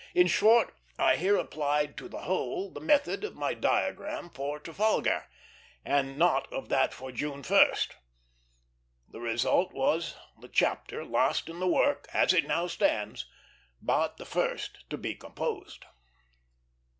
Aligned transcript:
In 0.15 0.25
short, 0.25 0.73
I 0.97 1.15
here 1.15 1.37
applied 1.37 1.95
to 1.97 2.09
the 2.09 2.21
whole 2.21 2.71
the 2.71 2.79
method 2.79 3.23
of 3.23 3.35
my 3.35 3.53
diagram 3.53 4.31
for 4.31 4.59
Trafalgar, 4.59 5.27
and 5.85 6.17
not 6.17 6.51
of 6.51 6.69
that 6.69 6.91
for 6.91 7.11
June 7.11 7.43
1st. 7.43 7.89
The 9.09 9.19
result 9.19 9.71
was 9.73 10.15
the 10.39 10.47
chapter 10.49 11.05
last 11.05 11.49
in 11.49 11.59
the 11.59 11.67
work, 11.67 12.07
as 12.13 12.33
it 12.33 12.47
now 12.47 12.65
stands, 12.65 13.27
but 13.79 14.17
the 14.17 14.25
first 14.25 14.89
to 14.89 14.97
be 14.97 15.13
composed. 15.13 15.85